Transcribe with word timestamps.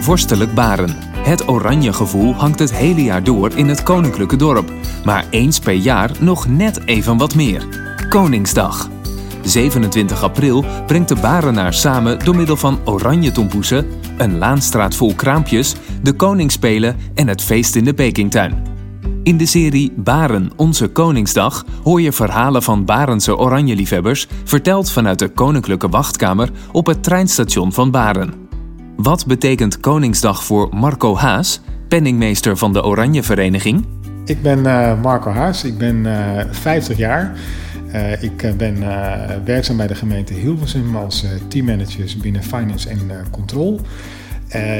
Vorstelijk 0.00 0.54
Baren. 0.54 0.96
Het 1.16 1.48
oranje 1.48 1.92
gevoel 1.92 2.34
hangt 2.34 2.58
het 2.58 2.74
hele 2.74 3.02
jaar 3.02 3.24
door 3.24 3.50
in 3.54 3.68
het 3.68 3.82
koninklijke 3.82 4.36
dorp. 4.36 4.72
Maar 5.04 5.26
eens 5.30 5.58
per 5.58 5.72
jaar 5.72 6.10
nog 6.20 6.48
net 6.48 6.80
even 6.84 7.16
wat 7.16 7.34
meer. 7.34 7.66
Koningsdag. 8.08 8.88
27 9.42 10.22
april 10.22 10.64
brengt 10.86 11.08
de 11.08 11.14
Barenaar 11.14 11.74
samen 11.74 12.18
door 12.24 12.36
middel 12.36 12.56
van 12.56 12.78
oranje 12.84 13.32
tompoesen, 13.32 13.86
een 14.16 14.38
laanstraat 14.38 14.96
vol 14.96 15.14
kraampjes, 15.14 15.74
de 16.02 16.12
koningsspelen 16.12 16.96
en 17.14 17.28
het 17.28 17.42
feest 17.42 17.76
in 17.76 17.84
de 17.84 17.94
Pekingtuin. 17.94 18.62
In 19.22 19.36
de 19.36 19.46
serie 19.46 19.92
Baren, 19.96 20.50
onze 20.56 20.88
Koningsdag 20.88 21.64
hoor 21.82 22.00
je 22.00 22.12
verhalen 22.12 22.62
van 22.62 22.84
Barense 22.84 23.36
oranjeliefhebbers, 23.36 24.26
verteld 24.44 24.90
vanuit 24.90 25.18
de 25.18 25.28
Koninklijke 25.28 25.88
Wachtkamer 25.88 26.50
op 26.72 26.86
het 26.86 27.02
treinstation 27.02 27.72
van 27.72 27.90
Baren. 27.90 28.39
Wat 29.02 29.26
betekent 29.26 29.80
Koningsdag 29.80 30.44
voor 30.44 30.68
Marco 30.70 31.16
Haas, 31.16 31.60
penningmeester 31.88 32.56
van 32.56 32.72
de 32.72 32.84
Oranje 32.84 33.22
Vereniging? 33.22 33.86
Ik 34.24 34.42
ben 34.42 34.58
uh, 34.58 35.02
Marco 35.02 35.30
Haas, 35.30 35.64
ik 35.64 35.78
ben 35.78 35.96
uh, 35.96 36.40
50 36.50 36.96
jaar. 36.96 37.32
Uh, 37.94 38.22
ik 38.22 38.56
ben 38.56 38.78
werkzaam 39.44 39.76
bij 39.76 39.86
de 39.86 39.94
gemeente 39.94 40.34
Hilversum 40.34 40.96
als 40.96 41.24
teammanager 41.48 42.14
binnen 42.22 42.42
Finance 42.42 42.88
en 42.88 42.98
Control. 43.30 43.80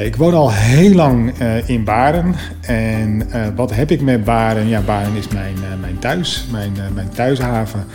Ik 0.03 0.15
woon 0.15 0.33
al 0.33 0.51
heel 0.51 0.93
lang 0.93 1.33
in 1.65 1.83
Baren. 1.83 2.35
En 2.61 3.27
wat 3.55 3.75
heb 3.75 3.91
ik 3.91 4.01
met 4.01 4.23
Baren? 4.23 4.67
Ja, 4.67 4.81
Baren 4.81 5.15
is 5.15 5.27
mijn, 5.27 5.55
mijn 5.81 5.99
thuis, 5.99 6.45
mijn, 6.51 6.71
mijn 6.93 7.09
thuishaven. 7.09 7.85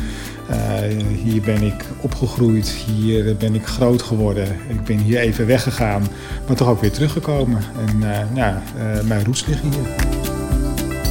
Hier 1.25 1.41
ben 1.41 1.63
ik 1.63 1.85
opgegroeid, 2.01 2.69
hier 2.69 3.37
ben 3.37 3.55
ik 3.55 3.67
groot 3.67 4.03
geworden. 4.03 4.47
Ik 4.69 4.85
ben 4.85 4.99
hier 4.99 5.19
even 5.19 5.47
weggegaan, 5.47 6.07
maar 6.47 6.57
toch 6.57 6.69
ook 6.69 6.81
weer 6.81 6.93
teruggekomen. 6.93 7.61
En 7.89 8.03
ja, 8.35 8.63
mijn 9.05 9.25
roots 9.25 9.47
liggen 9.47 9.71
hier. 9.71 10.17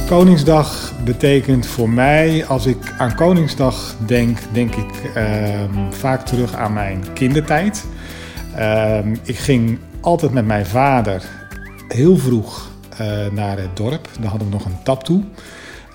Koningsdag 0.08 0.92
betekent 1.04 1.66
voor 1.66 1.90
mij, 1.90 2.46
als 2.46 2.66
ik 2.66 2.94
aan 2.98 3.14
Koningsdag 3.14 3.96
denk, 4.06 4.38
denk 4.52 4.74
ik 4.74 5.10
ehm, 5.14 5.90
vaak 5.90 6.26
terug 6.26 6.54
aan 6.54 6.72
mijn 6.72 7.04
kindertijd. 7.14 7.84
Ehm, 8.54 9.16
ik 9.22 9.38
ging 9.38 9.78
altijd 10.00 10.32
met 10.32 10.46
mijn 10.46 10.66
vader 10.66 11.22
heel 11.88 12.16
vroeg 12.16 12.70
naar 13.32 13.58
het 13.58 13.76
dorp. 13.76 14.08
Daar 14.20 14.30
hadden 14.30 14.48
we 14.48 14.54
nog 14.54 14.64
een 14.64 14.82
tap 14.82 15.04
toe. 15.04 15.22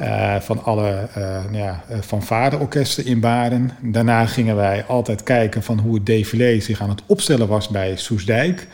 Uh, 0.02 0.36
van 0.40 0.64
alle 0.64 1.08
uh, 1.18 1.40
ja, 1.52 1.84
fanfareorkesten 2.04 3.06
in 3.06 3.20
Baren. 3.20 3.72
Daarna 3.82 4.26
gingen 4.26 4.56
wij 4.56 4.84
altijd 4.88 5.24
kijken 5.24 5.64
van 5.64 5.80
hoe 5.80 5.96
het 5.96 6.06
défilé 6.06 6.60
zich 6.60 6.82
aan 6.82 6.90
het 6.90 7.02
opstellen 7.06 7.48
was 7.48 7.68
bij 7.68 7.96
Soesdijk. 7.96 8.68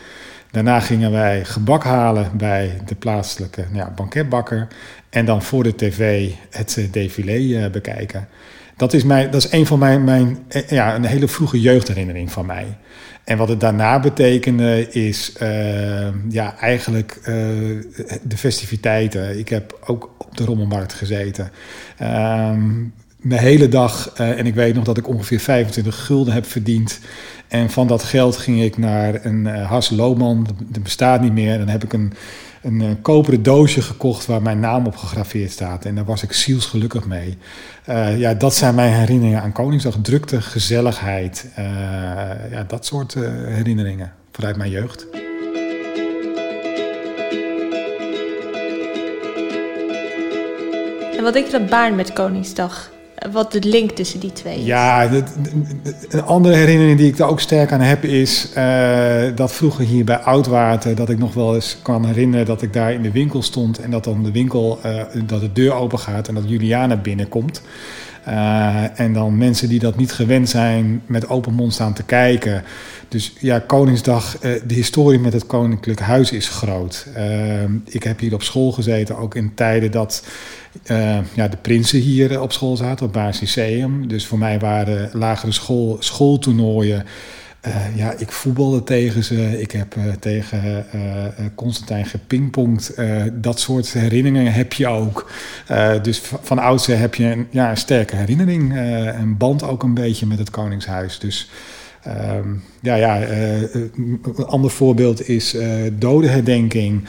Daarna 0.50 0.80
gingen 0.80 1.12
wij 1.12 1.44
gebak 1.44 1.84
halen 1.84 2.30
bij 2.34 2.80
de 2.86 2.94
plaatselijke 2.94 3.60
nou 3.60 3.76
ja, 3.76 3.92
banketbakker. 3.96 4.68
En 5.10 5.24
dan 5.24 5.42
voor 5.42 5.62
de 5.62 5.74
tv 5.74 6.30
het 6.50 6.88
défilé 6.90 7.70
bekijken. 7.70 8.28
Dat 8.78 8.92
is, 8.92 9.04
mijn, 9.04 9.30
dat 9.30 9.44
is 9.44 9.52
een 9.52 9.66
van 9.66 9.78
mijn, 9.78 10.04
mijn 10.04 10.38
ja, 10.68 10.94
een 10.94 11.04
hele 11.04 11.28
vroege 11.28 11.60
jeugdherinnering 11.60 12.32
van 12.32 12.46
mij. 12.46 12.76
En 13.24 13.36
wat 13.36 13.48
het 13.48 13.60
daarna 13.60 14.00
betekende 14.00 14.90
is 14.90 15.32
uh, 15.42 16.08
ja, 16.28 16.58
eigenlijk 16.58 17.18
uh, 17.20 17.26
de 18.22 18.36
festiviteiten. 18.36 19.38
Ik 19.38 19.48
heb 19.48 19.78
ook 19.86 20.10
op 20.18 20.36
de 20.36 20.44
rommelmarkt 20.44 20.92
gezeten. 20.92 21.50
Um, 22.02 22.92
mijn 23.16 23.40
hele 23.40 23.68
dag, 23.68 24.12
en 24.14 24.46
ik 24.46 24.54
weet 24.54 24.74
nog 24.74 24.84
dat 24.84 24.98
ik 24.98 25.08
ongeveer 25.08 25.40
25 25.40 26.04
gulden 26.04 26.34
heb 26.34 26.46
verdiend. 26.46 27.00
En 27.48 27.70
van 27.70 27.86
dat 27.86 28.02
geld 28.02 28.36
ging 28.36 28.62
ik 28.62 28.78
naar 28.78 29.24
een 29.24 29.46
Has 29.46 29.90
Lohman, 29.90 30.46
dat 30.68 30.82
bestaat 30.82 31.20
niet 31.20 31.32
meer. 31.32 31.58
Dan 31.58 31.68
heb 31.68 31.84
ik 31.84 31.92
een 31.92 32.12
een 32.68 32.82
uh, 32.82 32.90
koperen 33.02 33.42
doosje 33.42 33.82
gekocht 33.82 34.26
waar 34.26 34.42
mijn 34.42 34.60
naam 34.60 34.86
op 34.86 34.96
gegraveerd 34.96 35.50
staat. 35.50 35.84
En 35.84 35.94
daar 35.94 36.04
was 36.04 36.22
ik 36.22 36.32
zielsgelukkig 36.32 37.06
mee. 37.06 37.38
Uh, 37.88 38.18
ja, 38.18 38.34
dat 38.34 38.54
zijn 38.54 38.74
mijn 38.74 38.92
herinneringen 38.92 39.42
aan 39.42 39.52
Koningsdag. 39.52 39.96
Drukte, 40.02 40.42
gezelligheid. 40.42 41.46
Uh, 41.58 41.64
ja, 42.50 42.64
dat 42.66 42.86
soort 42.86 43.14
herinneringen 43.46 44.12
vanuit 44.32 44.56
mijn 44.56 44.70
jeugd. 44.70 45.06
En 51.16 51.24
wat 51.24 51.32
denk 51.32 51.46
je 51.46 51.52
dat 51.52 51.68
Baarn 51.68 51.94
met 51.94 52.12
Koningsdag? 52.12 52.90
Wat 53.32 53.52
de 53.52 53.62
link 53.62 53.90
tussen 53.90 54.20
die 54.20 54.32
twee 54.32 54.58
is. 54.58 54.64
Ja, 54.64 55.10
een 56.08 56.22
andere 56.22 56.54
herinnering 56.54 56.98
die 56.98 57.08
ik 57.08 57.18
er 57.18 57.26
ook 57.26 57.40
sterk 57.40 57.72
aan 57.72 57.80
heb 57.80 58.04
is 58.04 58.50
uh, 58.56 59.22
dat 59.34 59.52
vroeger 59.52 59.84
hier 59.84 60.04
bij 60.04 60.16
Oudwater, 60.16 60.94
dat 60.94 61.10
ik 61.10 61.18
nog 61.18 61.34
wel 61.34 61.54
eens 61.54 61.78
kan 61.82 62.06
herinneren 62.06 62.46
dat 62.46 62.62
ik 62.62 62.72
daar 62.72 62.92
in 62.92 63.02
de 63.02 63.10
winkel 63.10 63.42
stond 63.42 63.78
en 63.78 63.90
dat 63.90 64.04
dan 64.04 64.22
de 64.22 64.30
winkel, 64.30 64.78
uh, 64.86 65.02
dat 65.26 65.40
de 65.40 65.52
deur 65.52 65.72
open 65.72 65.98
gaat 65.98 66.28
en 66.28 66.34
dat 66.34 66.48
Juliana 66.48 66.96
binnenkomt. 66.96 67.62
Uh, 68.28 69.00
en 69.00 69.12
dan 69.12 69.38
mensen 69.38 69.68
die 69.68 69.78
dat 69.78 69.96
niet 69.96 70.12
gewend 70.12 70.48
zijn 70.48 71.02
met 71.06 71.28
open 71.28 71.54
mond 71.54 71.72
staan 71.72 71.92
te 71.92 72.02
kijken. 72.02 72.62
Dus 73.08 73.32
ja, 73.38 73.58
Koningsdag, 73.58 74.38
de 74.38 74.74
historie 74.74 75.18
met 75.18 75.32
het 75.32 75.46
Koninklijk 75.46 76.00
Huis 76.00 76.32
is 76.32 76.48
groot. 76.48 77.06
ik 77.84 78.02
heb 78.02 78.18
hier 78.18 78.34
op 78.34 78.42
school 78.42 78.72
gezeten, 78.72 79.16
ook 79.16 79.34
in 79.34 79.54
tijden 79.54 79.90
dat 79.90 80.22
uh, 80.90 81.18
ja, 81.34 81.48
de 81.48 81.56
prinsen 81.56 82.00
hier 82.00 82.32
eh, 82.32 82.42
op 82.42 82.52
school 82.52 82.76
zaten, 82.76 83.06
op 83.06 83.12
Basiseum. 83.12 84.08
Dus 84.08 84.26
voor 84.26 84.38
mij 84.38 84.58
waren 84.58 85.10
lagere 85.12 85.52
school, 85.52 85.96
schooltoernooien. 86.00 87.04
Uh, 87.66 87.96
ja, 87.96 88.14
ik 88.18 88.32
voetbalde 88.32 88.84
tegen 88.84 89.24
ze. 89.24 89.60
Ik 89.60 89.70
heb 89.70 89.94
uh, 89.94 90.04
tegen 90.20 90.86
Constantijn 91.54 92.06
gepingpongd. 92.06 92.94
dat 93.32 93.60
soort 93.60 93.92
herinneringen 93.92 94.52
heb 94.52 94.72
je 94.72 94.86
ook. 94.86 95.30
dus 96.02 96.20
van 96.42 96.58
oudsher 96.58 96.98
heb 96.98 97.14
je 97.14 97.24
een, 97.24 97.46
ja, 97.50 97.70
een 97.70 97.76
sterke 97.76 98.16
herinnering. 98.16 98.76
een 99.18 99.36
band 99.36 99.62
ook 99.62 99.82
een 99.82 99.94
beetje 99.94 100.26
met 100.26 100.38
het 100.38 100.50
Koningshuis. 100.50 101.18
Dus 101.18 101.48
Um, 102.06 102.62
ja, 102.80 102.94
ja 102.94 103.28
uh, 103.28 103.60
een 103.62 104.46
ander 104.46 104.70
voorbeeld 104.70 105.28
is 105.28 105.54
uh, 105.54 105.66
dodenherdenking. 105.92 107.04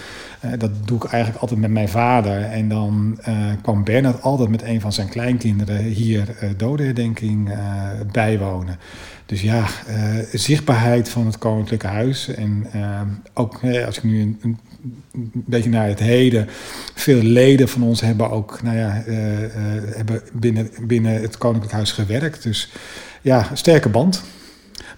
Uh, 0.46 0.52
dat 0.58 0.72
doe 0.88 0.98
ik 0.98 1.04
eigenlijk 1.04 1.42
altijd 1.42 1.60
met 1.60 1.72
mijn 1.72 1.90
vader. 1.90 2.42
En 2.42 2.70
dan 2.70 3.20
kwam 3.62 3.84
Bernard 3.84 4.22
altijd 4.22 4.50
met 4.50 4.62
een 4.62 4.82
van 4.82 4.94
zijn 4.94 5.10
kleinkinderen 5.10 5.84
hier 5.84 6.36
dodenherdenking 6.58 7.52
bijwonen. 8.12 8.78
Dus 9.26 9.42
ja, 9.42 9.66
zichtbaarheid 10.32 11.10
van 11.10 11.26
het 11.26 11.38
Koninklijke 11.38 11.88
Huis. 11.88 12.28
En 12.28 12.68
ook 13.34 13.60
als 13.86 13.98
ik 13.98 14.04
nu 14.04 14.22
een, 14.22 14.38
een, 14.42 15.32
beetje 15.34 15.70
naar 15.70 15.88
het 15.88 16.00
heden. 16.00 16.48
Veel 16.96 17.22
leden 17.22 17.70
van 17.70 17.84
ons 17.84 18.02
hebben 18.02 18.32
ook 18.32 18.62
nou 18.64 18.78
ja, 18.78 19.04
hebben 19.96 20.22
binnen, 20.34 20.70
binnen 20.82 21.22
het 21.22 21.38
Koninklijk 21.38 21.74
Huis 21.74 21.92
gewerkt. 21.92 22.44
Dus 22.44 22.72
ja, 23.22 23.48
sterke 23.54 23.90
band. 23.90 24.24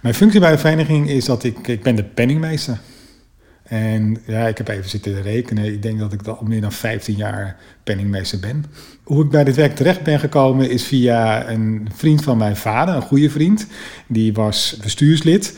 Mijn 0.02 0.16
functie 0.16 0.40
bij 0.40 0.52
de 0.52 0.58
vereniging 0.58 1.10
is 1.10 1.26
dat 1.26 1.44
ik, 1.44 1.68
ik 1.68 1.84
ben 1.84 1.96
de 1.96 2.04
penningmeester. 2.04 2.80
En 3.64 4.18
ja, 4.26 4.48
ik 4.48 4.58
heb 4.58 4.68
even 4.68 4.90
zitten 4.90 5.22
rekenen. 5.22 5.66
Ik 5.66 5.82
denk 5.82 6.00
dat 6.00 6.14
ik 6.14 6.28
al 6.28 6.44
meer 6.44 6.62
dan 6.62 6.72
15 6.72 7.16
jaar 7.16 7.58
penningmeester 7.84 8.40
ben. 8.40 8.66
Hoe 9.04 9.24
ik 9.24 9.30
bij 9.30 9.44
dit 9.44 9.56
werk 9.56 9.76
terecht 9.76 10.04
ben 10.04 10.20
gekomen 10.20 10.70
is 10.70 10.84
via 10.84 11.50
een 11.50 11.88
vriend 11.96 12.24
van 12.24 12.38
mijn 12.38 12.56
vader, 12.56 12.96
een 12.96 13.02
goede 13.02 13.30
vriend. 13.30 13.68
Die 14.08 14.34
was 14.34 14.78
bestuurslid. 14.82 15.58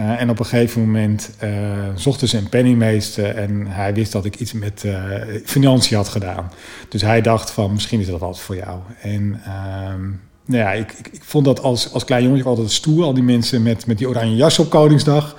Uh, 0.00 0.20
en 0.20 0.30
op 0.30 0.38
een 0.38 0.46
gegeven 0.46 0.80
moment 0.80 1.30
uh, 1.42 1.50
zochten 1.94 2.28
ze 2.28 2.36
een 2.36 2.48
penningmeester 2.48 3.34
en 3.36 3.66
hij 3.66 3.94
wist 3.94 4.12
dat 4.12 4.24
ik 4.24 4.36
iets 4.36 4.52
met 4.52 4.82
uh, 4.86 5.04
financiën 5.44 5.96
had 5.96 6.08
gedaan. 6.08 6.50
Dus 6.88 7.02
hij 7.02 7.20
dacht 7.20 7.50
van 7.50 7.72
misschien 7.72 8.00
is 8.00 8.06
dat 8.06 8.20
wat 8.20 8.40
voor 8.40 8.56
jou. 8.56 8.80
En 9.00 9.40
ehm, 9.44 10.10
nou 10.48 10.62
ja, 10.62 10.72
ik, 10.72 10.92
ik, 10.92 11.08
ik, 11.12 11.22
vond 11.24 11.44
dat 11.44 11.62
als, 11.62 11.92
als 11.92 12.04
klein 12.04 12.22
jongetje 12.22 12.44
altijd 12.44 12.70
stoer, 12.70 13.04
al 13.04 13.14
die 13.14 13.22
mensen 13.22 13.62
met, 13.62 13.86
met 13.86 13.98
die 13.98 14.08
oranje 14.08 14.36
jas 14.36 14.58
op 14.58 14.70
Koningsdag. 14.70 15.36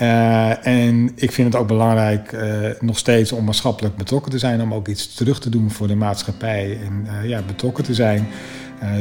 Uh, 0.00 0.66
en 0.66 1.12
ik 1.14 1.32
vind 1.32 1.52
het 1.52 1.62
ook 1.62 1.68
belangrijk 1.68 2.32
uh, 2.32 2.68
nog 2.80 2.98
steeds 2.98 3.32
om 3.32 3.44
maatschappelijk 3.44 3.96
betrokken 3.96 4.30
te 4.30 4.38
zijn, 4.38 4.62
om 4.62 4.74
ook 4.74 4.88
iets 4.88 5.14
terug 5.14 5.40
te 5.40 5.50
doen 5.50 5.70
voor 5.70 5.86
de 5.86 5.94
maatschappij 5.94 6.78
en 6.86 7.06
uh, 7.06 7.28
ja, 7.28 7.42
betrokken 7.46 7.84
te 7.84 7.94
zijn. 7.94 8.28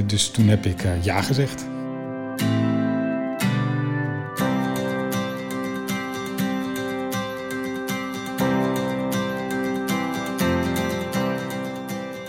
dus 0.05 0.29
toen 0.29 0.47
heb 0.47 0.65
ik 0.65 0.83
ja 1.01 1.21
gezegd. 1.21 1.74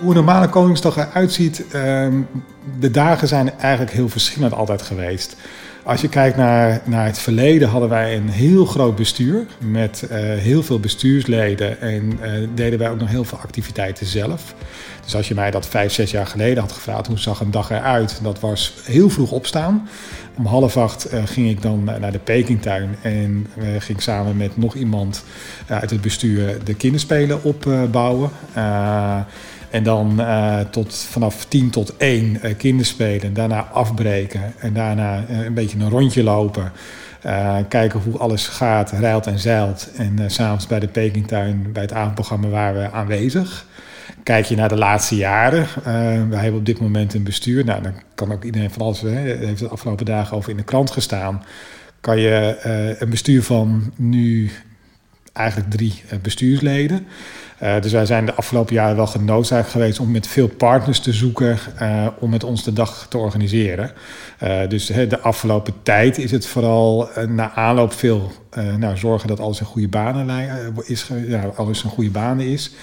Hoe 0.06 0.14
een 0.14 0.24
normale 0.24 0.48
Koningsdag 0.48 0.96
eruit 0.96 1.32
ziet, 1.32 1.64
uh, 1.66 1.72
de 2.78 2.90
dagen 2.90 3.28
zijn 3.28 3.58
eigenlijk 3.58 3.92
heel 3.92 4.08
verschillend 4.08 4.52
altijd 4.52 4.82
geweest. 4.82 5.36
Als 5.84 6.00
je 6.00 6.08
kijkt 6.08 6.36
naar, 6.36 6.80
naar 6.84 7.06
het 7.06 7.18
verleden, 7.18 7.68
hadden 7.68 7.88
wij 7.88 8.16
een 8.16 8.28
heel 8.28 8.64
groot 8.64 8.96
bestuur 8.96 9.46
met 9.58 10.02
uh, 10.04 10.18
heel 10.18 10.62
veel 10.62 10.80
bestuursleden 10.80 11.80
en 11.80 12.02
uh, 12.02 12.48
deden 12.54 12.78
wij 12.78 12.90
ook 12.90 12.98
nog 12.98 13.08
heel 13.08 13.24
veel 13.24 13.38
activiteiten 13.38 14.06
zelf. 14.06 14.54
Dus 15.04 15.16
als 15.16 15.28
je 15.28 15.34
mij 15.34 15.50
dat 15.50 15.66
vijf, 15.66 15.92
zes 15.92 16.10
jaar 16.10 16.26
geleden 16.26 16.62
had 16.62 16.72
gevraagd, 16.72 17.06
hoe 17.06 17.18
zag 17.18 17.40
een 17.40 17.50
dag 17.50 17.70
eruit? 17.70 18.18
Dat 18.22 18.40
was 18.40 18.74
heel 18.84 19.10
vroeg 19.10 19.30
opstaan. 19.30 19.88
Om 20.36 20.46
half 20.46 20.76
acht 20.76 21.12
uh, 21.12 21.22
ging 21.24 21.50
ik 21.50 21.62
dan 21.62 21.84
naar 21.84 22.12
de 22.12 22.18
Pekingtuin 22.18 22.96
en 23.02 23.46
ging 23.78 24.02
samen 24.02 24.36
met 24.36 24.56
nog 24.56 24.74
iemand 24.74 25.24
uit 25.66 25.90
het 25.90 26.00
bestuur 26.00 26.64
de 26.64 26.74
kinderspelen 26.74 27.42
opbouwen. 27.42 28.30
En 29.70 29.82
dan 29.82 30.20
uh, 30.20 30.60
tot, 30.60 30.94
vanaf 30.94 31.44
10 31.44 31.70
tot 31.70 31.96
1 31.96 32.38
uh, 32.42 32.56
kinderspelen, 32.56 33.34
daarna 33.34 33.64
afbreken 33.64 34.54
en 34.58 34.72
daarna 34.72 35.24
uh, 35.30 35.44
een 35.44 35.54
beetje 35.54 35.78
een 35.78 35.90
rondje 35.90 36.22
lopen. 36.22 36.72
kijken 37.68 38.00
hoe 38.00 38.18
alles 38.18 38.48
gaat, 38.48 38.90
rijlt 38.90 39.26
en 39.26 39.38
zeilt. 39.38 39.90
En 39.96 40.18
s 40.26 40.34
s'avonds 40.34 40.66
bij 40.66 40.80
de 40.80 40.88
Pekingtuin, 40.88 41.72
bij 41.72 41.82
het 41.82 41.92
avondprogramma, 41.92 42.48
waren 42.48 42.82
we 42.82 42.90
aanwezig. 42.90 43.66
Kijk 44.22 44.44
je 44.44 44.56
naar 44.56 44.68
de 44.68 44.76
laatste 44.76 45.16
jaren, 45.16 45.66
wij 46.30 46.40
hebben 46.40 46.60
op 46.60 46.66
dit 46.66 46.80
moment 46.80 47.14
een 47.14 47.22
bestuur. 47.22 47.64
Nou, 47.64 47.82
dan 47.82 47.92
kan 48.14 48.32
ook 48.32 48.44
iedereen 48.44 48.70
van 48.70 48.82
alles, 48.82 49.00
hè, 49.00 49.08
heeft 49.08 49.58
de 49.58 49.68
afgelopen 49.68 50.04
dagen 50.04 50.36
over 50.36 50.50
in 50.50 50.56
de 50.56 50.62
krant 50.62 50.90
gestaan. 50.90 51.42
Kan 52.00 52.18
je 52.18 52.56
een 52.98 53.10
bestuur 53.10 53.42
van 53.42 53.92
nu 53.96 54.50
eigenlijk 55.36 55.70
drie 55.70 56.02
bestuursleden. 56.22 57.06
Uh, 57.62 57.80
dus 57.80 57.92
wij 57.92 58.06
zijn 58.06 58.26
de 58.26 58.34
afgelopen 58.34 58.74
jaren 58.74 58.96
wel 58.96 59.06
genoodzaakt 59.06 59.70
geweest 59.70 60.00
om 60.00 60.10
met 60.10 60.26
veel 60.26 60.48
partners 60.48 61.00
te 61.00 61.12
zoeken 61.12 61.58
uh, 61.82 62.06
om 62.18 62.30
met 62.30 62.44
ons 62.44 62.64
de 62.64 62.72
dag 62.72 63.06
te 63.08 63.18
organiseren. 63.18 63.90
Dus 64.68 64.86
de 64.86 65.18
afgelopen 65.20 65.74
tijd 65.82 66.18
is 66.18 66.30
het 66.30 66.46
vooral 66.46 67.08
na 67.28 67.52
aanloop 67.54 67.92
veel 67.92 68.32
nou, 68.78 68.96
zorgen 68.96 69.28
dat 69.28 69.40
alles 69.40 69.60
in 69.60 69.66
goede 69.66 69.88
banen 69.88 70.74
is, 70.86 71.10
ja, 71.26 71.50
alles 71.56 71.84
in 71.84 71.90
goede 71.90 72.10
banen 72.10 72.46
is. 72.46 72.74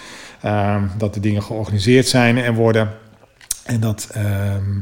Ehm, 0.43 0.83
dat 0.97 1.13
de 1.13 1.19
dingen 1.19 1.43
georganiseerd 1.43 2.07
zijn 2.07 2.37
en 2.37 2.53
worden. 2.53 2.89
En 3.63 3.79
dat 3.79 4.09
ehm, 4.11 4.79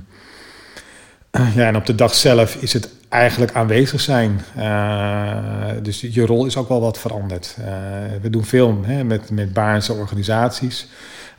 ja, 1.56 1.68
en 1.68 1.76
op 1.76 1.86
de 1.86 1.96
dag 1.96 2.16
zelf 2.16 2.56
is 2.56 2.74
het 2.74 2.90
eigenlijk 3.10 3.54
aanwezig 3.54 4.02
zijn. 4.02 4.42
Uh, 4.58 5.68
dus 5.82 6.02
je 6.02 6.26
rol 6.26 6.46
is 6.46 6.58
ook 6.58 6.70
wel 6.70 6.82
wat 6.82 7.00
veranderd. 7.00 7.56
Uh, 7.60 7.66
we 8.22 8.30
doen 8.30 8.46
veel 8.46 8.80
hè, 8.84 9.04
met, 9.04 9.32
met 9.32 9.54
Baarnse 9.54 9.94
organisaties. 9.94 10.88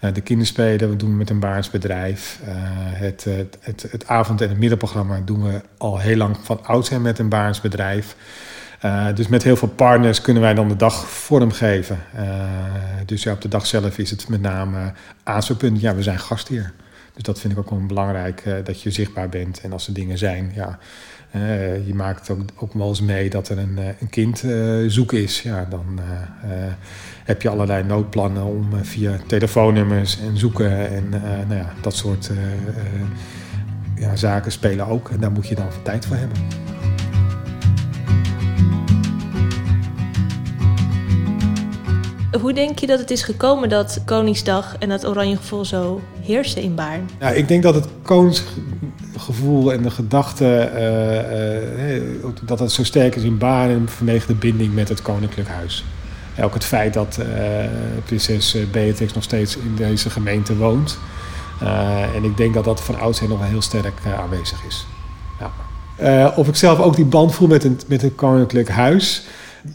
Uh, 0.00 0.12
de 0.12 0.20
kinderspelen, 0.20 0.90
we 0.90 0.96
doen 0.96 1.16
met 1.16 1.30
een 1.30 1.40
Baarnsbedrijf. 1.40 2.40
het, 2.44 3.24
het, 3.24 3.58
het, 3.60 3.86
het, 3.90 4.06
avond- 4.06 4.40
en 4.40 4.48
het 4.48 4.58
middagprogramma 4.58 5.20
doen 5.24 5.42
we 5.42 5.60
al 5.78 5.98
heel 5.98 6.16
lang 6.16 6.36
van 6.42 6.64
oudsher 6.64 7.00
met 7.00 7.18
een 7.18 7.28
Baarnsbedrijf. 7.28 8.16
dus 9.14 9.28
met 9.28 9.42
heel 9.42 9.56
veel 9.56 9.68
partners 9.68 10.20
kunnen 10.20 10.42
wij 10.42 10.54
dan 10.54 10.68
de 10.68 10.76
dag 10.76 11.08
vormgeven. 11.08 11.98
dus 13.06 13.22
ja, 13.22 13.32
op 13.32 13.40
de 13.40 13.48
dag 13.48 13.66
zelf 13.66 13.98
is 13.98 14.10
het 14.10 14.28
met 14.28 14.40
name 14.40 14.92
aanspreekpunt. 15.22 15.80
Ja, 15.80 15.94
we 15.94 16.02
zijn 16.02 16.18
gastheer. 16.18 16.72
Dus 17.14 17.22
dat 17.22 17.40
vind 17.40 17.52
ik 17.52 17.58
ook 17.58 17.70
wel 17.70 17.86
belangrijk, 17.86 18.44
dat 18.64 18.82
je 18.82 18.90
zichtbaar 18.90 19.28
bent. 19.28 19.60
En 19.60 19.72
als 19.72 19.86
er 19.86 19.94
dingen 19.94 20.18
zijn, 20.18 20.52
ja, 20.54 20.78
uh, 21.36 21.86
je 21.86 21.94
maakt 21.94 22.30
ook, 22.30 22.40
ook 22.56 22.72
wel 22.72 22.88
eens 22.88 23.00
mee 23.00 23.30
dat 23.30 23.48
er 23.48 23.58
een, 23.58 23.78
eh, 23.78 23.86
een 24.00 24.10
kind 24.10 24.44
zoek 24.86 25.12
is. 25.12 25.42
Ja, 25.42 25.66
dan 25.70 26.00
heb 27.24 27.42
je 27.42 27.48
allerlei 27.48 27.84
noodplannen 27.84 28.44
om 28.44 28.84
via 28.84 29.16
telefoonnummers 29.26 30.20
en 30.20 30.38
zoeken 30.38 30.90
en 30.90 31.08
nou 31.48 31.54
ja, 31.54 31.72
dat 31.80 31.94
soort 31.94 32.30
ja, 33.96 34.16
zaken 34.16 34.52
spelen 34.52 34.86
ook. 34.86 35.10
En 35.10 35.20
daar 35.20 35.32
moet 35.32 35.48
je 35.48 35.54
dan 35.54 35.68
tijd 35.82 36.06
voor 36.06 36.16
hebben. 36.16 36.61
Hoe 42.40 42.52
denk 42.52 42.78
je 42.78 42.86
dat 42.86 42.98
het 42.98 43.10
is 43.10 43.22
gekomen 43.22 43.68
dat 43.68 44.00
Koningsdag 44.04 44.76
en 44.78 44.88
dat 44.88 45.06
oranje 45.06 45.36
gevoel 45.36 45.64
zo 45.64 46.00
heersen 46.20 46.62
in 46.62 46.74
Baarn? 46.74 47.08
Ik 47.34 47.48
denk 47.48 47.62
dat 47.62 47.74
het 47.74 47.88
Koningsgevoel 48.02 49.72
en 49.72 49.82
de 49.82 49.90
gedachte 49.90 50.70
uh, 50.74 51.96
uh, 51.96 52.02
dat 52.42 52.58
het 52.58 52.72
zo 52.72 52.84
sterk 52.84 53.14
is 53.14 53.22
in 53.22 53.38
Baarn 53.38 53.88
vanwege 53.88 54.26
de 54.26 54.34
binding 54.34 54.74
met 54.74 54.88
het 54.88 55.02
Koninklijk 55.02 55.48
Huis. 55.48 55.84
Ook 56.42 56.54
het 56.54 56.64
feit 56.64 56.94
dat 56.94 57.18
prinses 58.04 58.56
Beatrix 58.70 59.12
nog 59.12 59.22
steeds 59.22 59.56
in 59.56 59.74
deze 59.76 60.10
gemeente 60.10 60.56
woont. 60.56 60.98
en 62.14 62.24
ik 62.24 62.36
denk 62.36 62.54
dat 62.54 62.64
dat 62.64 62.80
van 62.80 63.00
oudsher 63.00 63.28
nog 63.28 63.38
wel 63.38 63.48
heel 63.48 63.62
sterk 63.62 64.00
aanwezig 64.18 64.64
is. 64.68 64.86
Ja. 65.98 66.28
of 66.36 66.48
ik 66.48 66.56
zelf 66.56 66.78
ook 66.78 66.96
die 66.96 67.04
band 67.04 67.34
voel 67.34 67.48
met, 67.48 67.64
een, 67.64 67.80
met 67.86 68.02
het 68.02 68.14
Koninklijk 68.14 68.68
Huis. 68.68 69.22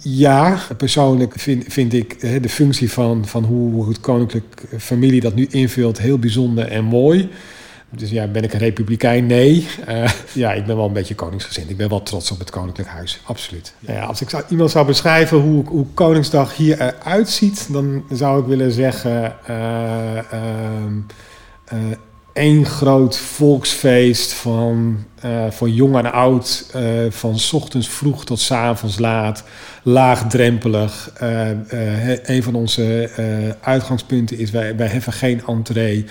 Ja, 0.01 0.59
persoonlijk 0.77 1.33
vind, 1.39 1.63
vind 1.67 1.93
ik 1.93 2.19
de 2.41 2.49
functie 2.49 2.91
van, 2.91 3.27
van 3.27 3.43
hoe 3.43 3.87
het 3.87 3.99
koninklijk 3.99 4.63
familie 4.77 5.21
dat 5.21 5.35
nu 5.35 5.47
invult 5.49 5.99
heel 5.99 6.19
bijzonder 6.19 6.67
en 6.67 6.83
mooi. 6.83 7.29
Dus 7.89 8.09
ja, 8.09 8.27
ben 8.27 8.43
ik 8.43 8.53
een 8.53 8.59
republikein? 8.59 9.25
Nee. 9.25 9.67
Uh, 9.89 10.09
ja, 10.33 10.53
ik 10.53 10.65
ben 10.65 10.75
wel 10.75 10.85
een 10.85 10.93
beetje 10.93 11.15
koningsgezind. 11.15 11.69
Ik 11.69 11.77
ben 11.77 11.89
wel 11.89 12.03
trots 12.03 12.31
op 12.31 12.39
het 12.39 12.49
koninklijk 12.49 12.89
huis, 12.89 13.21
absoluut. 13.23 13.73
Ja, 13.79 14.03
als 14.03 14.21
ik 14.21 14.29
zou, 14.29 14.43
iemand 14.49 14.71
zou 14.71 14.85
beschrijven 14.85 15.37
hoe, 15.37 15.65
hoe 15.65 15.85
Koningsdag 15.93 16.55
hier 16.55 16.81
eruit 16.81 17.29
ziet, 17.29 17.67
dan 17.71 18.03
zou 18.11 18.41
ik 18.41 18.47
willen 18.47 18.71
zeggen... 18.71 19.35
Uh, 19.49 20.17
uh, 21.73 21.79
één 22.37 22.65
groot 22.65 23.17
volksfeest 23.17 24.33
van, 24.33 25.05
uh, 25.25 25.45
van 25.49 25.73
jong 25.73 25.97
en 25.97 26.11
oud, 26.11 26.71
uh, 26.75 26.81
van 27.09 27.37
ochtends 27.51 27.89
vroeg 27.89 28.25
tot 28.25 28.39
s 28.39 28.51
avonds 28.51 28.99
laat, 28.99 29.43
laagdrempelig. 29.83 31.11
Uh, 31.21 31.49
een 32.23 32.43
van 32.43 32.55
onze 32.55 33.09
uitgangspunten 33.61 34.37
is, 34.37 34.51
wij, 34.51 34.75
wij 34.75 34.87
hebben 34.87 35.13
geen 35.13 35.41
entree, 35.47 36.05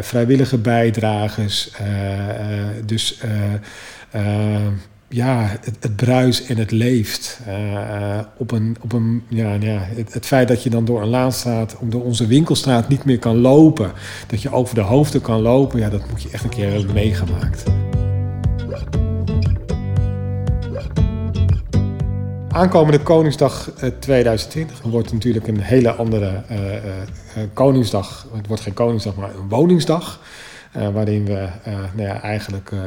vrijwillige 0.00 0.58
bijdragers. 0.58 1.70
dus 2.84 3.20
ja, 5.08 5.46
het, 5.60 5.76
het 5.80 5.96
bruis 5.96 6.46
en 6.46 6.56
het 6.56 6.70
leeft. 6.70 7.40
Uh, 7.48 8.18
op 8.36 8.50
een, 8.50 8.76
op 8.80 8.92
een, 8.92 9.22
ja, 9.28 9.52
ja, 9.52 9.88
het, 9.94 10.26
feit 10.26 10.48
dat 10.48 10.62
je 10.62 10.70
dan 10.70 10.84
door 10.84 11.02
een 11.02 11.08
laan 11.08 11.32
staat, 11.32 11.76
door 11.82 12.04
onze 12.04 12.26
winkelstraat 12.26 12.88
niet 12.88 13.04
meer 13.04 13.18
kan 13.18 13.36
lopen, 13.36 13.92
dat 14.26 14.42
je 14.42 14.52
over 14.52 14.74
de 14.74 14.80
hoofden 14.80 15.20
kan 15.20 15.40
lopen, 15.40 15.80
ja, 15.80 15.88
dat 15.88 16.10
moet 16.10 16.22
je 16.22 16.28
echt 16.32 16.44
een 16.44 16.50
keer 16.50 16.70
hebben 16.70 16.94
meegemaakt. 16.94 17.62
Aankomende 22.48 23.00
Koningsdag 23.00 23.70
2020 23.98 24.82
wordt 24.82 25.12
natuurlijk 25.12 25.46
een 25.46 25.60
hele 25.60 25.92
andere 25.92 26.42
Koningsdag. 27.52 28.26
Het 28.36 28.46
wordt 28.46 28.62
geen 28.62 28.74
Koningsdag, 28.74 29.14
maar 29.14 29.30
een 29.34 29.48
woningsdag. 29.48 30.20
Uh, 30.76 30.88
waarin 30.88 31.24
we 31.24 31.48
uh, 31.68 31.74
nou 31.94 32.08
ja, 32.08 32.20
eigenlijk 32.22 32.70
uh, 32.70 32.80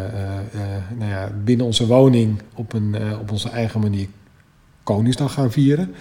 nou 0.97 1.11
ja, 1.11 1.29
binnen 1.43 1.65
onze 1.65 1.87
woning 1.87 2.41
op, 2.53 2.73
een, 2.73 2.95
op 3.19 3.31
onze 3.31 3.49
eigen 3.49 3.79
manier 3.79 4.07
Koningsdag 4.83 5.33
gaan 5.33 5.51
vieren. 5.51 5.95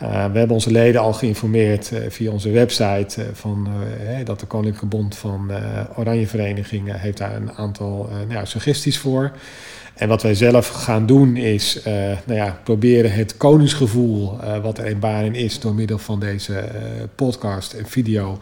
We 0.00 0.06
hebben 0.38 0.50
onze 0.50 0.70
leden 0.70 1.00
al 1.00 1.12
geïnformeerd 1.12 1.92
via 2.08 2.30
onze 2.30 2.50
website 2.50 3.26
van, 3.32 3.68
dat 4.24 4.40
de 4.40 4.46
Koninklijke 4.46 4.86
Bond 4.86 5.16
van 5.16 5.50
Oranje 5.96 6.26
Verenigingen 6.26 7.00
heeft 7.00 7.18
daar 7.18 7.36
een 7.36 7.52
aantal 7.52 8.08
nou 8.10 8.32
ja, 8.32 8.44
suggesties 8.44 8.98
voor. 8.98 9.32
En 9.94 10.08
wat 10.08 10.22
wij 10.22 10.34
zelf 10.34 10.68
gaan 10.68 11.06
doen 11.06 11.36
is 11.36 11.80
nou 12.24 12.38
ja, 12.38 12.58
proberen 12.64 13.12
het 13.12 13.36
koningsgevoel 13.36 14.36
wat 14.62 14.78
er 14.78 14.86
in 14.86 14.98
Baren 14.98 15.34
is 15.34 15.60
door 15.60 15.74
middel 15.74 15.98
van 15.98 16.20
deze 16.20 16.64
podcast 17.14 17.72
en 17.72 17.86
video 17.86 18.38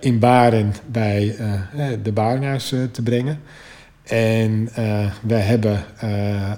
in 0.00 0.18
Baren 0.18 0.74
bij 0.86 1.36
de 2.02 2.12
Barenaars 2.12 2.68
te 2.92 3.02
brengen. 3.02 3.40
En 4.02 4.68
we 5.22 5.34
hebben 5.34 5.84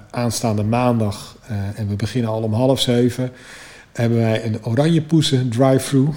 aanstaande 0.09 0.63
maandag, 0.63 1.37
en 1.75 1.87
we 1.87 1.95
beginnen 1.95 2.31
al 2.31 2.41
om 2.41 2.53
half 2.53 2.79
zeven, 2.79 3.31
hebben 3.95 4.17
wij 4.17 4.45
een 4.45 4.65
oranje 4.65 5.01
poesen 5.01 5.49
drive-thru. 5.49 6.07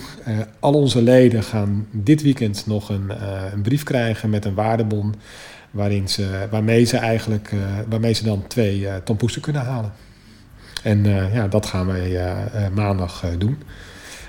al 0.61 0.75
onze 0.75 1.02
leden 1.02 1.42
gaan 1.42 1.87
dit 1.90 2.23
weekend 2.23 2.64
nog 2.66 2.88
een, 2.88 3.12
een 3.52 3.62
brief 3.62 3.82
krijgen 3.82 4.30
met 4.30 4.44
een 4.44 4.54
waardebon. 4.54 5.14
Waarin 5.70 6.08
ze, 6.08 6.47
waarmee, 6.50 6.85
ze 6.85 6.97
eigenlijk, 6.97 7.52
waarmee 7.88 8.12
ze 8.12 8.25
dan 8.25 8.44
twee 8.47 8.80
uh, 8.80 8.94
kunnen 9.40 9.62
halen. 9.62 9.92
En 10.82 11.04
ja, 11.32 11.49
dat 11.49 11.66
gaan 11.66 11.87
wij 11.87 12.35
maandag 12.75 13.25
doen. 13.38 13.58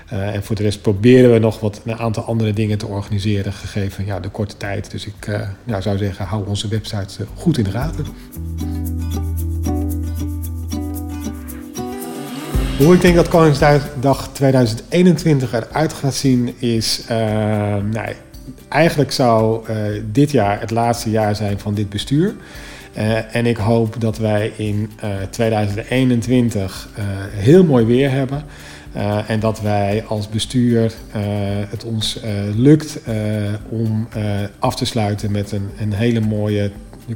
En 0.06 0.44
voor 0.44 0.56
de 0.56 0.62
rest 0.62 0.82
proberen 0.82 1.32
we 1.32 1.38
nog 1.38 1.60
wat, 1.60 1.80
een 1.84 1.98
aantal 1.98 2.22
andere 2.22 2.52
dingen 2.52 2.78
te 2.78 2.86
organiseren, 2.86 3.52
gegeven 3.52 4.04
ja, 4.04 4.20
de 4.20 4.28
korte 4.28 4.56
tijd. 4.56 4.90
Dus 4.90 5.06
ik 5.06 5.40
ja, 5.64 5.80
zou 5.80 5.98
zeggen, 5.98 6.24
hou 6.24 6.46
onze 6.46 6.68
website 6.68 7.26
goed 7.34 7.58
in 7.58 7.64
de 7.64 7.70
gaten. 7.70 8.06
Hoe 12.84 12.94
ik 12.94 13.00
denk 13.00 13.14
dat 13.14 13.28
Koningsdag 13.28 14.28
2021 14.32 15.52
eruit 15.52 15.92
gaat 15.92 16.14
zien 16.14 16.54
is... 16.58 17.02
nou, 17.90 18.14
eigenlijk 18.68 19.12
zou 19.12 19.64
dit 20.12 20.30
jaar 20.30 20.60
het 20.60 20.70
laatste 20.70 21.10
jaar 21.10 21.36
zijn 21.36 21.58
van 21.58 21.74
dit 21.74 21.88
bestuur. 21.88 22.34
Uh, 22.96 23.34
en 23.34 23.46
ik 23.46 23.56
hoop 23.56 23.94
dat 23.98 24.18
wij 24.18 24.52
in 24.56 24.90
uh, 25.04 25.10
2021 25.30 26.88
uh, 26.98 27.04
heel 27.30 27.64
mooi 27.64 27.84
weer 27.84 28.10
hebben. 28.10 28.44
En 29.26 29.40
dat 29.40 29.60
wij 29.60 30.04
als 30.06 30.28
bestuur 30.28 30.92
het 31.68 31.84
ons 31.84 32.20
lukt 32.56 32.98
om 33.68 34.08
af 34.58 34.76
te 34.76 34.84
sluiten 34.84 35.32
met 35.32 35.52
een, 35.52 35.70
een 35.80 35.92
hele 35.92 36.20
mooie 36.20 36.70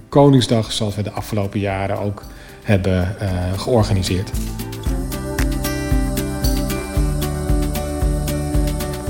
Koningsdag, 0.09 0.73
zoals 0.73 0.95
we 0.95 1.03
de 1.03 1.11
afgelopen 1.11 1.61
jaren 1.61 1.99
ook 1.99 2.23
hebben 2.63 3.17
georganiseerd. 3.57 4.31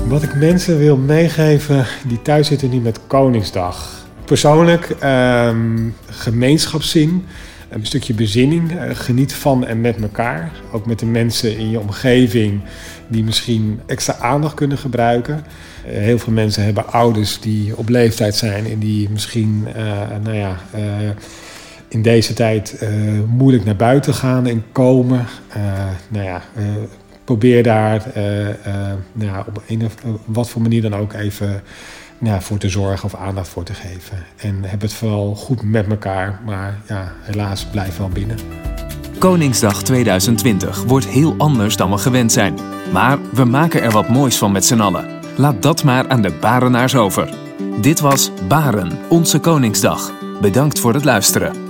Wat 0.07 0.23
ik 0.23 0.35
mensen 0.35 0.77
wil 0.77 0.97
meegeven 0.97 1.85
die 2.07 2.21
thuis 2.21 2.47
zitten 2.47 2.69
nu 2.69 2.79
met 2.79 2.99
Koningsdag. 3.07 4.05
Persoonlijk 4.25 4.95
gemeenschapszin 6.09 7.25
een 7.69 7.85
stukje 7.85 8.13
bezinning. 8.13 8.71
Uh, 8.71 8.81
geniet 8.93 9.33
van 9.33 9.65
en 9.65 9.81
met 9.81 10.01
elkaar. 10.01 10.51
Ook 10.71 10.85
met 10.85 10.99
de 10.99 11.05
mensen 11.05 11.57
in 11.57 11.69
je 11.69 11.79
omgeving 11.79 12.61
die 13.07 13.23
misschien 13.23 13.79
extra 13.85 14.15
aandacht 14.15 14.53
kunnen 14.53 14.77
gebruiken. 14.77 15.43
Uh, 15.85 15.91
heel 15.91 16.19
veel 16.19 16.33
mensen 16.33 16.63
hebben 16.63 16.91
ouders 16.91 17.39
die 17.39 17.77
op 17.77 17.89
leeftijd 17.89 18.35
zijn 18.35 18.65
en 18.65 18.79
die 18.79 19.09
misschien, 19.09 19.67
uh, 19.77 19.83
nou 20.23 20.35
ja, 20.35 20.57
in 21.87 22.01
deze 22.01 22.33
tijd 22.33 22.85
moeilijk 23.27 23.65
naar 23.65 23.75
buiten 23.75 24.13
gaan 24.13 24.47
en 24.47 24.63
komen. 24.71 25.25
nou 26.09 26.25
ja, 26.25 26.41
probeer 27.25 27.63
daar 27.63 28.03
nou 29.13 29.31
ja, 29.31 29.45
op 29.47 29.61
een 29.67 29.89
wat 30.25 30.49
voor 30.49 30.61
manier 30.61 30.81
dan 30.81 30.95
ook 30.95 31.13
even 31.13 31.63
ja, 32.19 32.41
voor 32.41 32.57
te 32.57 32.69
zorgen 32.69 33.05
of 33.05 33.15
aandacht 33.15 33.47
voor 33.47 33.63
te 33.63 33.73
geven. 33.73 34.17
En 34.37 34.63
heb 34.63 34.81
het 34.81 34.93
vooral 34.93 35.35
goed 35.35 35.63
met 35.63 35.87
elkaar, 35.87 36.39
maar 36.45 36.79
ja, 36.87 37.13
helaas 37.21 37.65
blijf 37.65 37.97
wel 37.97 38.09
binnen. 38.09 38.37
Koningsdag 39.19 39.83
2020 39.83 40.83
wordt 40.83 41.07
heel 41.07 41.35
anders 41.37 41.75
dan 41.75 41.91
we 41.91 41.97
gewend 41.97 42.31
zijn. 42.31 42.57
Maar 42.91 43.17
we 43.33 43.45
maken 43.45 43.81
er 43.81 43.91
wat 43.91 44.09
moois 44.09 44.37
van 44.37 44.51
met 44.51 44.65
z'n 44.65 44.79
allen. 44.79 45.05
Laat 45.37 45.61
dat 45.61 45.83
maar 45.83 46.07
aan 46.07 46.21
de 46.21 46.37
Barenaars 46.41 46.95
over. 46.95 47.33
Dit 47.81 47.99
was 47.99 48.31
Baren, 48.47 48.91
onze 49.09 49.39
Koningsdag. 49.39 50.11
Bedankt 50.41 50.79
voor 50.79 50.93
het 50.93 51.05
luisteren. 51.05 51.64